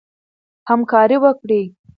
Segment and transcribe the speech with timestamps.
[0.69, 1.63] همکاري وکړئ.